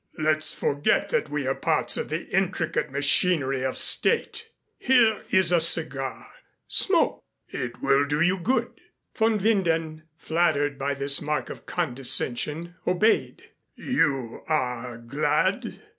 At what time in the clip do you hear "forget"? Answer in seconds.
0.51-1.09